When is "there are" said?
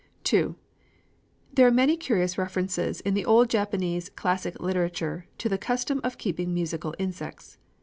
1.53-1.71